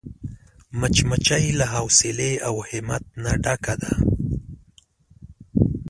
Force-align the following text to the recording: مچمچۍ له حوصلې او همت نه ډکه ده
مچمچۍ 0.79 1.45
له 1.59 1.65
حوصلې 1.73 2.31
او 2.47 2.55
همت 2.69 3.03
نه 3.23 3.31
ډکه 3.43 3.75
ده 3.81 3.91